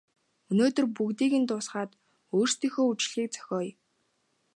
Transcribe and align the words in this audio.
Өнөөдөр 0.51 0.85
бүгдийг 0.95 1.33
дуусгаад 1.49 1.91
өөрсдийнхөө 2.35 2.85
үдэшлэгийг 2.91 3.31
зохиоё. 3.35 3.71